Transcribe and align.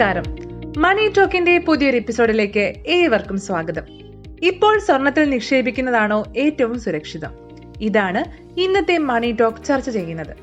നമസ്കാരം. 0.00 0.36
മണി 0.76 1.08
ടോക്കിന്റെ 1.08 1.58
പുതിയൊരു 1.58 1.96
എപ്പിസോഡിലേക്ക് 1.96 2.74
ഏവർക്കും 2.86 3.40
സ്വാഗതം. 3.40 3.82
ഇപ്പോൾ 4.42 4.78
സ്വർണത്തിൽ 4.78 5.30
നിക്ഷേപിക്കുന്നതാണോ 5.30 6.24
ഏറ്റവും 6.36 6.80
സുരക്ഷിതം? 6.80 7.30
ഇതാണ് 7.80 8.24
ഇന്നത്തെ 8.60 8.98
മണി 8.98 9.36
ടോക്ക് 9.40 9.64
ചർച്ച 9.64 9.90
ചെയ്യുന്നത്. 9.90 10.36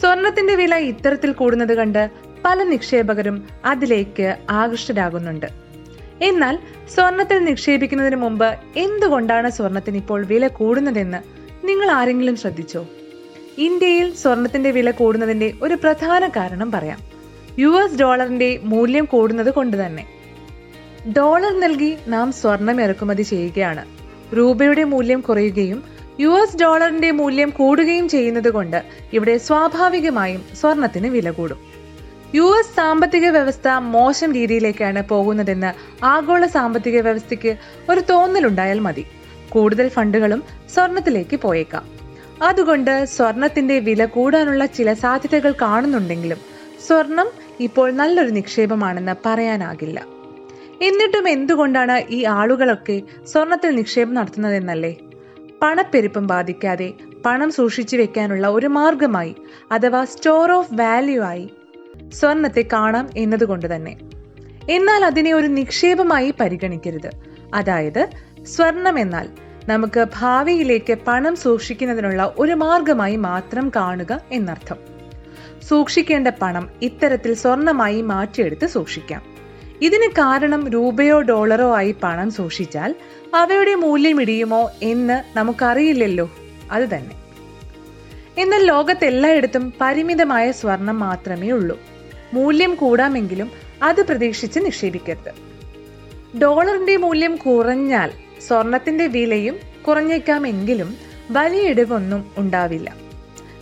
സ്വർണത്തിന്റെ 0.00 0.54
വില 0.54 0.74
ഇത്തരത്തിൽ 0.74 1.32
കൂടുന്നത് 1.32 1.74
കണ്ട് 1.74 2.10
പല 2.44 2.62
നിക്ഷേപകരും 2.62 3.48
അതിലേക്ക് 3.64 4.36
ആകൃഷ്ടരാകുന്നുണ്ട്. 4.50 5.46
എന്നാൽ 6.22 6.58
സ്വർണത്തിൽ 6.94 7.38
നിക്ഷേപിക്കുന്നതിന് 7.44 8.16
മുമ്പ് 8.16 8.54
എന്തുകൊണ്ടാണ് 8.76 9.50
സ്വർണത്തിന് 9.50 9.96
ഇപ്പോൾ 9.96 10.24
വില 10.24 10.46
കൂടുന്നതെന്ന് 10.46 11.18
നിങ്ങൾ 11.66 11.90
ആരെങ്കിലും 11.90 12.36
ശ്രദ്ധിച്ചോ? 12.36 12.86
ഇന്ത്യയിൽ 13.58 14.14
സ്വർണത്തിന്റെ 14.14 14.70
വില 14.70 14.90
കൂടുന്നതിന്റെ 14.90 15.52
ഒരു 15.62 15.74
പ്രധാന 15.74 16.28
കാരണം 16.28 16.72
പറയാം. 16.72 17.13
യു 17.58 17.68
എസ് 17.68 17.98
ഡോളറിന്റെ 17.98 18.60
മൂല്യം 18.62 19.04
കൂടുന്നത് 19.04 19.54
കൊണ്ട് 19.54 19.86
തന്നെ. 19.86 20.06
ഡോളർ 21.16 21.60
നൽകി 21.60 21.96
നാം 22.06 22.32
സ്വർണം 22.32 22.82
ഇറക്കുമതി 22.82 23.22
ചെയ്യുകയാണ്. 23.22 23.84
രൂപയുടെ 24.36 24.84
മൂല്യം 24.84 25.20
കുറയുകയും 25.20 25.84
യു 26.20 26.28
എസ് 26.28 26.56
ഡോളറിന്റെ 26.56 27.10
മൂല്യം 27.10 27.50
കൂടുകയും 27.50 28.08
ചെയ്യുന്നത് 28.08 28.50
കൊണ്ട് 28.50 28.84
ഇവിടെ 29.12 29.38
സ്വാഭാവികമായും 29.38 30.44
സ്വർണത്തിന് 30.60 31.06
വില 31.06 31.30
കൂടും. 31.30 31.58
യു 32.34 32.42
എസ് 32.42 32.76
സാമ്പത്തിക 32.76 33.28
വ്യവസ്ഥ 33.28 33.68
മോശം 33.68 34.32
രീതിയിലേക്കാണ് 34.32 35.08
പോകുന്നതെന്ന് 35.08 36.04
ആഗോള 36.04 36.46
സാമ്പത്തിക 36.46 37.00
വ്യവസ്ഥയ്ക്ക് 37.00 37.56
ഒരു 37.90 38.00
തോന്നലുണ്ടായാൽ 38.00 38.78
മതി. 38.78 39.06
കൂടുതൽ 39.48 39.88
ഫണ്ടുകളും 39.88 40.42
സ്വർണത്തിലേക്ക് 40.74 41.36
പോയേക്കാം. 41.36 41.88
അതുകൊണ്ട് 42.42 43.04
സ്വർണത്തിന്റെ 43.04 43.78
വില 43.78 44.04
കൂടാനുള്ള 44.04 44.66
ചില 44.66 44.92
സാധ്യതകൾ 44.92 45.54
കാണുന്നുണ്ടെങ്കിലും 45.62 46.38
സ്വർണം 46.86 47.43
ഇപ്പോൾ 47.60 47.90
നല്ലൊരു 47.90 48.30
നിക്ഷേപമാണെന്ന് 48.30 49.14
പറയാനാകില്ല. 49.26 50.06
എന്നിട്ടും 50.82 51.28
എന്തുകൊണ്ടാണ് 51.28 52.12
ഈ 52.12 52.24
ആളുകളൊക്കെ 52.24 53.02
സ്വർണത്തിൽ 53.24 53.70
നിക്ഷേപം 53.70 54.14
നടത്തുന്നതെന്നല്ലേ? 54.14 54.96
പണപ്പെരുപ്പം 55.62 56.26
ബാധിക്കാതെ 56.26 56.92
പണം 57.26 57.50
സൂക്ഷിച്ചു 57.50 57.96
വെക്കാനുള്ള 57.96 58.46
ഒരു 58.46 58.66
മാർഗമായി 58.66 59.36
അഥവാ 59.72 60.04
സ്റ്റോർ 60.04 60.52
ഓഫ് 60.52 60.74
വാല്യൂ 60.74 61.22
ആയി 61.22 61.50
സ്വർണത്തെ 62.12 62.64
കാണാം 62.72 63.08
എന്നതുകൊണ്ട് 63.16 63.74
തന്നെ. 63.74 63.96
എന്നാൽ 64.70 65.04
അതിനെ 65.04 65.32
ഒരു 65.32 65.46
നിക്ഷേപമായി 65.46 66.34
പരിഗണിക്കരുത്. 66.40 67.10
അതായത് 67.54 68.08
സ്വർണം 68.42 68.98
എന്നാൽ 68.98 69.28
നമുക്ക് 69.68 70.06
ഭാവിയിലേക്ക് 70.16 70.98
പണം 71.06 71.36
സൂക്ഷിക്കുന്നതിനുള്ള 71.36 72.34
ഒരു 72.38 72.52
മാർഗമായി 72.52 73.16
മാത്രം 73.16 73.72
കാണുക 73.76 74.20
എന്നർത്ഥം. 74.32 74.93
സൂക്ഷിക്കേണ്ട 75.68 76.28
പണം 76.28 76.70
ഇത്തരത്തിൽ 76.82 77.34
സ്വർണമായി 77.34 78.02
മാറ്റിയെടുത്ത് 78.02 78.66
സൂക്ഷിക്കാം. 78.66 79.22
ഇതിന് 79.82 80.10
കാരണം 80.10 80.68
രൂപയോ 80.68 81.20
ഡോളറോ 81.20 81.76
ആയി 81.76 81.94
പണം 82.02 82.30
സൂക്ഷിച്ചാൽ 82.30 82.94
അവയുടെ 83.34 83.74
മൂല്യം 83.74 84.22
ഇടിയുമോ 84.22 84.70
എന്ന് 84.82 85.38
നമുക്കറിയില്ലല്ലോ. 85.38 86.30
അത് 86.70 86.84
തന്നെ. 86.94 87.14
എന്നാൽ 88.38 88.64
ലോകത്തെല്ലായിടത്തും 88.64 89.72
പരിമിതമായ 89.80 90.52
സ്വർണം 90.52 90.98
മാത്രമേ 90.98 91.50
ഉള്ളൂ. 91.50 91.78
മൂല്യം 92.32 92.74
കൂടാമെങ്കിലും 92.74 93.50
അത് 93.82 94.06
പ്രതീക്ഷിച്ച് 94.06 94.60
നിക്ഷേപിക്കരുത്. 94.60 95.34
ഡോളറിന്റെ 96.38 96.96
മൂല്യം 96.96 97.36
കുറഞ്ഞാൽ 97.36 98.10
സ്വർണത്തിന്റെ 98.48 99.06
വിലയും 99.06 99.56
കുറഞ്ഞേക്കാമെങ്കിലും 99.88 100.96
വലിയ 101.30 101.60
ഇടിവൊന്നും 101.60 102.30
ഉണ്ടാവില്ല. 102.36 103.03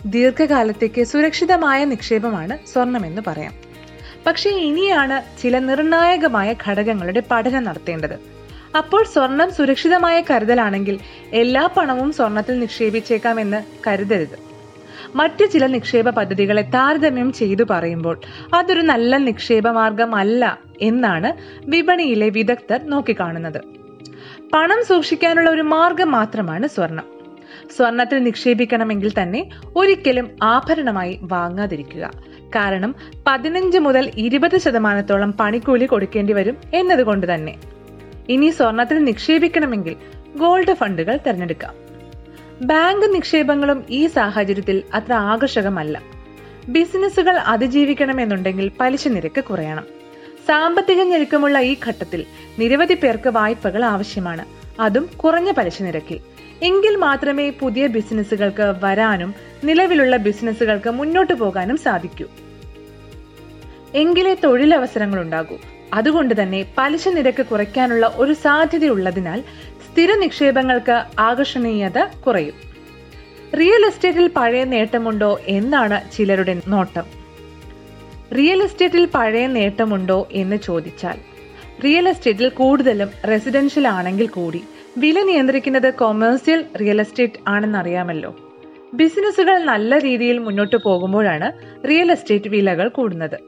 ദീർഘകാലത്തേക്ക് 0.06 1.04
സുരക്ഷിതമായ 1.04 1.84
നിക്ഷേപമാണ് 1.84 2.68
സ്വർണമെന്ന് 2.68 3.22
പറയാം. 3.26 3.52
പക്ഷേ 4.26 4.50
ഇനിയാണ് 4.50 5.42
ചില 5.42 5.58
നിർണായകമായ 5.58 6.54
ഘടകങ്ങളുടെ 6.66 7.22
പഠനം 7.30 7.64
നടത്തേണ്ടത്. 7.64 8.32
അപ്പോൾ 8.76 9.04
സ്വർണം 9.04 9.52
സുരക്ഷിതമായ 9.52 10.22
കരുതലാണെങ്കിൽ 10.30 10.98
എല്ലാ 11.32 11.66
പണവും 11.66 12.12
സ്വർണത്തിൽ 12.12 12.58
നിക്ഷേപിച്ചേക്കാമെന്ന് 12.58 13.62
കരുതരുത്. 13.88 14.52
മറ്റു 15.14 15.44
ചില 15.44 15.66
നിക്ഷേപ 15.66 16.10
പദ്ധതികളെ 16.10 16.62
താരതമ്യം 16.62 17.32
ചെയ്തു 17.32 17.64
പറയുമ്പോൾ 17.70 18.20
അതൊരു 18.54 18.80
നല്ല 18.80 19.16
നിക്ഷേപ 19.16 19.68
മാർഗമല്ല 19.68 20.58
എന്നാണ് 20.80 21.32
വിപണിയിലെ 21.70 22.28
വിദഗ്ധർ 22.28 22.82
നോക്കിക്കാണുന്നത്. 22.84 23.60
പണം 24.54 24.84
സൂക്ഷിക്കാനുള്ള 24.84 25.50
ഒരു 25.50 25.62
മാർഗം 25.62 26.10
മാത്രമാണ് 26.10 26.68
സ്വർണം. 26.68 27.21
സ്വർണത്തിൽ 27.76 28.22
നിക്ഷേപിക്കണമെങ്കിൽ 28.22 29.12
തന്നെ 29.22 29.50
ഒരിക്കലും 29.76 30.30
ആഭരണമായി 30.42 31.18
വാങ്ങാതിരിക്കുക. 31.22 32.10
കാരണം 32.56 32.94
പതിനഞ്ച് 33.26 33.78
മുതൽ 33.78 34.10
ഇരുപത് 34.16 34.58
ശതമാനത്തോളം 34.58 35.32
പണിക്കൂലി 35.32 35.86
കൊടുക്കേണ്ടി 35.86 36.32
വരും 36.32 36.56
എന്നതുകൊണ്ട് 36.74 37.34
തന്നെ. 37.34 37.58
ഇനി 38.28 38.50
സ്വർണത്തിൽ 38.50 39.04
നിക്ഷേപിക്കണമെങ്കിൽ 39.04 39.96
ഗോൾഡ് 40.36 40.74
ഫണ്ടുകൾ 40.74 41.16
തിരഞ്ഞെടുക്കാം. 41.16 41.74
ബാങ്ക് 42.62 43.14
നിക്ഷേപങ്ങളും 43.14 43.84
ഈ 43.90 44.06
സാഹചര്യത്തിൽ 44.06 44.82
അത്ര 44.94 45.12
ആകർഷകമല്ല. 45.12 46.02
ബിസിനസ്സുകൾ 46.68 47.36
അതിജീവിക്കണമെന്നുണ്ടെങ്കിൽ 47.36 48.70
പലിശ 48.80 49.08
നിരക്ക് 49.08 49.44
കുറയണം. 49.44 49.84
സാമ്പത്തിക 50.48 51.02
ഞെരുക്കമുള്ള 51.02 51.60
ഈ 51.60 51.76
ഘട്ടത്തിൽ 51.86 52.24
നിരവധി 52.58 52.94
പേർക്ക് 52.94 53.28
വായ്പകൾ 53.28 53.84
ആവശ്യമാണ്. 53.84 54.44
അതും 54.80 55.10
കുറഞ്ഞ 55.16 55.50
പലിശ 55.50 55.82
നിരക്കിൽ. 55.82 56.31
എങ്കിൽ 56.62 56.96
മാത്രമേ 56.96 57.50
പുതിയ 57.50 57.86
ബിസിനസ്സുകൾക്ക് 57.86 58.74
വരാനും 58.80 59.34
നിലവിലുള്ള 59.64 60.16
ബിസിനസ്സുകൾക്ക് 60.16 60.90
മുന്നോട്ട് 60.90 61.32
പോകാനും 61.32 61.76
സാധിക്കൂ. 61.76 62.26
എങ്കിലേ 63.94 64.34
തൊഴിലവസരങ്ങൾ 64.34 65.20
ഉണ്ടാകൂ 65.20 65.56
അതുകൊണ്ട് 65.94 66.42
തന്നെ 66.42 66.66
പലിശ 66.78 67.08
നിരക്ക് 67.08 67.46
കുറയ്ക്കാനുള്ള 67.46 68.12
ഒരു 68.16 68.32
സാധ്യതയുള്ളതിനാൽ 68.32 69.40
സ്ഥിര 69.86 70.14
നിക്ഷേപങ്ങൾക്ക് 70.14 71.02
ആകർഷണീയത 71.18 71.98
കുറയും. 72.26 72.54
റിയൽ 73.60 73.86
എസ്റ്റേറ്റിൽ 73.86 74.30
പഴയ 74.36 74.64
നേട്ടമുണ്ടോ 74.64 75.40
എന്നാണ് 75.46 76.00
ചിലരുടെ 76.16 76.60
നോട്ടം. 76.68 77.04
റിയൽ 78.36 78.62
എസ്റ്റേറ്റിൽ 78.62 79.08
പഴയ 79.14 79.46
നേട്ടമുണ്ടോ 79.46 80.28
എന്ന് 80.32 80.56
ചോദിച്ചാൽ 80.56 81.18
റിയൽ 81.84 82.08
എസ്റ്റേറ്റിൽ 82.08 82.48
കൂടുതലും 82.48 83.10
റെസിഡൻഷ്യൽ 83.28 83.88
ആണെങ്കിൽ 83.88 84.26
കൂടി 84.26 84.62
വില 84.98 85.22
നിയന്ത്രിക്കുന്നത് 85.22 85.94
കൊമേഴ്സ്യൽ 85.94 86.64
റിയൽ 86.80 87.00
എസ്റ്റേറ്റ് 87.00 87.34
ആണെന്നറിയാമല്ലോ 87.48 88.36
ബിസിനസ്സുകൾ 88.94 89.58
നല്ല 89.58 89.98
രീതിയിൽ 89.98 90.38
മുന്നോട്ട് 90.38 90.76
പോകുമ്പോഴാണ് 90.76 91.52
റിയൽ 91.88 92.12
എസ്റ്റേറ്റ് 92.12 92.48
വിലകൾ 92.48 92.88
കൂടുന്നത്. 92.88 93.38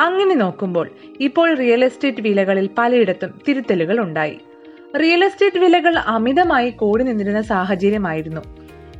അങ്ങനെ 0.00 0.34
നോക്കുമ്പോൾ 0.34 0.90
ഇപ്പോൾ 1.20 1.54
റിയൽ 1.54 1.84
എസ്റ്റേറ്റ് 1.84 2.20
വിലകളിൽ 2.20 2.70
പലയിടത്തും 2.78 3.40
തിരുത്തലുകൾ 3.48 4.00
ഉണ്ടായി. 4.00 4.40
റിയൽ 5.00 5.24
എസ്റ്റേറ്റ് 5.24 5.58
വിലകൾ 5.58 5.98
അമിതമായി 5.98 6.70
കൂടി 6.70 7.04
നിന്നിരുന്ന 7.04 7.42
സാഹചര്യമായിരുന്നു. 7.42 8.40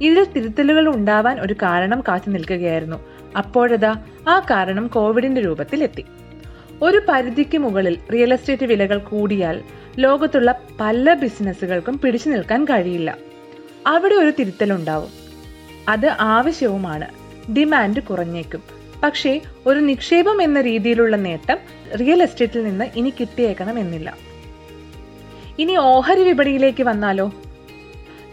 ഇതിൽ 0.00 0.24
തിരുത്തലുകൾ 0.24 0.88
ഉണ്ടാവാൻ 0.88 1.40
ഒരു 1.40 1.54
കാരണം 1.54 2.00
കാത്തു 2.00 2.30
നിൽക്കുകയായിരുന്നു. 2.30 2.96
അപ്പോഴതാ 3.36 3.94
ആ 4.28 4.40
കാരണം 4.40 4.86
കോവിഡിന്റെ 4.86 5.40
രൂപത്തിൽ 5.40 5.82
എത്തി 5.82 6.04
ഒരു 6.84 7.00
പരിധിക്ക് 7.08 7.58
മുകളിൽ 7.58 7.98
റിയൽ 8.12 8.32
എസ്റ്റേറ്റ് 8.32 8.66
വിലകൾ 8.66 8.98
കൂടിയാൽ 8.98 9.62
ലോകത്തുള്ള 9.98 10.60
പല 10.80 11.14
ബിസിനസ്സുകൾക്കും 11.14 11.98
പിടിച്ചു 11.98 12.28
നിൽക്കാൻ 12.28 12.64
കഴിയില്ല. 12.64 13.18
അവിടെ 13.86 14.14
ഒരു 14.14 14.32
തിരുത്തലുണ്ടാവും. 14.38 15.08
അത് 15.88 16.08
ആവശ്യവുമാണ്. 16.20 17.08
ഡിമാൻഡ് 17.56 18.00
കുറഞ്ഞേക്കും. 18.00 18.62
പക്ഷേ 19.02 19.40
ഒരു 19.66 19.80
നിക്ഷേപം 19.80 20.42
എന്ന 20.42 20.60
രീതിയിലുള്ള 20.60 21.16
നേട്ടം 21.16 21.58
റിയൽ 22.00 22.22
എസ്റ്റേറ്റിൽ 22.22 22.64
നിന്ന് 22.64 22.84
ഇനി 22.96 23.12
കിട്ടിയേക്കണമെന്നില്ല 23.20 24.16
ഇനി 25.58 25.76
ഓഹരി 25.76 26.22
വിപണിയിലേക്ക് 26.22 26.82
വന്നാലോ? 26.82 27.32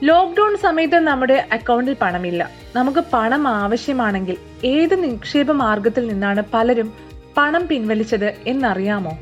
ലോക്ക്ഡൌൺ 0.03 0.57
സമയത്ത് 0.57 0.99
നമ്മുടെ 0.99 1.47
അക്കൗണ്ടിൽ 1.51 1.95
പണമില്ല. 2.01 2.49
നമുക്ക് 2.75 3.03
പണം 3.13 3.47
ആവശ്യമാണെങ്കിൽ 3.47 4.37
ഏത് 4.65 5.03
നിക്ഷേപ 5.03 5.51
മാർഗത്തിൽ 5.51 6.07
നിന്നാണ് 6.07 6.43
പലരും 6.53 7.10
പണം 7.37 7.67
പിൻവലിച്ചത് 7.67 8.35
എന്നറിയാമോ? 8.47 9.17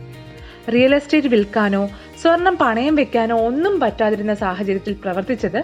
റിയൽ 0.71 0.95
എസ്റ്റേറ്റ് 0.95 1.27
വിൽക്കാനോ 1.27 1.89
സ്വർണം 2.21 2.57
പണയം 2.61 2.95
വെക്കാനോ 2.95 3.39
ഒന്നും 3.39 3.79
പറ്റാതിരുന്ന 3.79 4.33
സാഹചര്യത്തിൽ 4.33 4.93
പ്രവർത്തിച്ചത് 4.93 5.63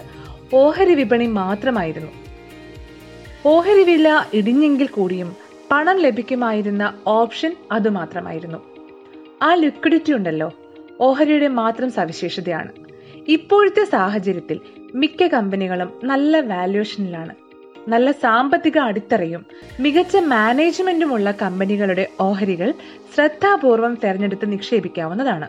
ഓഹരി 0.54 0.94
വിപണി 0.94 1.26
മാത്രമായിരുന്നു. 1.26 2.12
ഓഹരി 3.46 3.84
വില 3.84 4.24
ഇടിഞ്ഞെങ്കിൽ 4.34 4.86
കൂടിയും 4.86 5.36
പണം 5.70 5.96
ലഭിക്കുമായിരുന്ന 5.96 6.94
ഓപ്ഷൻ 7.06 7.56
അതുമാത്രമായിരുന്നു. 7.72 8.58
ആ 9.42 9.54
ലിക്വിഡിറ്റി 9.54 10.12
ഉണ്ടല്ലോ 10.12 10.52
ഓഹരിയുടെ 11.00 11.48
മാത്രം 11.48 11.90
സവിശേഷതയാണ്. 11.90 12.72
ഇപ്പോഴത്തെ 13.28 13.84
സാഹചര്യത്തിൽ 13.84 14.60
മിക്ക 14.94 15.26
കമ്പനികളും 15.26 15.92
നല്ല 16.04 16.40
വാല്യുവേഷനിലാണ് 16.40 17.34
നല്ല 17.88 18.10
സാമ്പത്തിക 18.10 18.78
അടിത്തറയും 18.78 19.46
മികച്ച 19.80 20.16
മാനേജ്മെന്റുമുള്ള 20.16 21.34
കമ്പനികളുടെ 21.42 22.08
ഓഹരികൾ 22.20 22.74
ശ്രദ്ധാപൂർവം 23.14 23.98
തിരഞ്ഞെടുത്ത് 24.04 24.52
നിക്ഷേപിക്കാവുന്നതാണ്. 24.52 25.48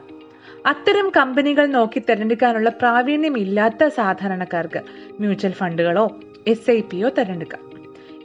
അത്തരം 0.66 1.12
കമ്പനികൾ 1.18 1.66
നോക്കി 1.66 2.00
തിരഞ്ഞെടുക്കാനുള്ള 2.00 2.70
പ്രാവീണ്യമില്ലാത്ത 2.70 3.88
സാധാരണക്കാർക്ക് 3.88 4.82
മ്യൂച്വൽ 5.20 5.52
ഫണ്ടുകളോ 5.52 6.20
എസ് 6.48 6.72
ഐ 6.72 6.82
പിയോ 6.82 7.10
തിരഞ്ഞെടുക്കാം. 7.10 7.62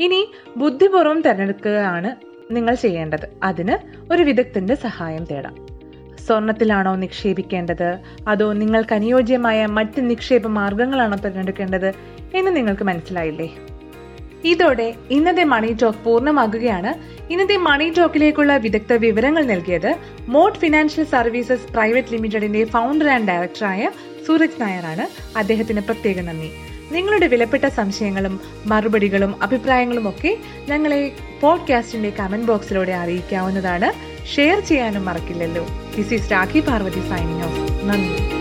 ഇനി 0.01 0.31
ബുദ്ധിപൂർവം 0.57 1.21
തിരഞ്ഞെടുക്കുകയാണ് 1.21 2.17
നിങ്ങൾ 2.51 2.75
ചെയ്യേണ്ടത്. 2.75 3.29
അതിന് 3.43 3.77
ഒരു 4.13 4.23
വിദഗ്ധന്റെ 4.23 4.75
സഹായം 4.75 5.25
തേടാം. 5.25 5.67
സ്വർണത്തിലാണോ 6.27 6.97
നിക്ഷേപിക്കേണ്ടത്? 6.97 7.99
അതോ 8.29 8.53
നിങ്ങൾക്ക് 8.53 8.93
അനുയോജ്യമായ 8.93 9.67
മറ്റ് 9.67 10.11
നിക്ഷേപ 10.11 10.47
മാർഗങ്ങളാണോ 10.47 11.17
തിരഞ്ഞെടുക്കേണ്ടത് 11.17 11.89
എന്ന് 12.35 12.57
നിങ്ങൾക്ക് 12.57 12.83
മനസ്സിലായില്ലേ? 12.83 13.57
ഇതോടെ 14.45 14.95
ഇന്നത്തെ 15.11 15.45
മണി 15.45 15.77
ടോക്ക് 15.83 15.99
പൂർണമാകുകയാണ്. 15.99 16.95
ഇന്നത്തെ 17.33 17.57
മണി 17.57 17.93
ടോക്കിലേക്കുള്ള 17.99 18.57
വിദഗ്ധ 18.57 18.93
വിവരങ്ങൾ 18.93 19.45
നൽകിയത് 19.45 19.97
മോഡ് 20.29 20.55
ഫിനാൻഷ്യൽ 20.55 21.05
സർവീസസ് 21.05 21.73
പ്രൈവറ്റ് 21.73 22.13
ലിമിറ്റഡിന്റെ 22.13 22.65
ഫൗണ്ടർ 22.65 23.09
ആൻഡ് 23.09 23.29
ഡയറക്ടറായ 23.29 23.91
സൂരജ് 24.27 24.61
നായരാണ്. 24.61 25.39
അദ്ദേഹത്തിന് 25.39 25.81
പ്രത്യേക 25.81 26.21
നന്ദി. 26.21 26.51
നിങ്ങളുടെ 26.93 27.27
വിലപ്പെട്ട 27.27 27.67
സംശയങ്ങളും 27.67 28.41
മറുപടികളും 28.67 29.43
അഭിപ്രായങ്ങളും 29.43 30.09
ഒക്കെ 30.09 30.39
ഞങ്ങളെ 30.69 31.13
പോഡ്കാസ്റ്റിന്റെ 31.41 32.11
കമന്റ് 32.11 32.47
ബോക്സിലൂടെ 32.47 32.93
അറിയിക്കാവുന്നതാണ്. 32.93 33.93
ഷെയർ 34.37 34.61
ചെയ്യാനും 34.61 35.05
മറക്കില്ലല്ലോ. 35.05 35.67
This 35.97 36.15
is 36.15 36.33
Rakhi 36.33 36.61
Parvathy 36.61 37.01
signing 37.09 37.45
off 37.45 37.85
നന്ദി. 37.85 38.32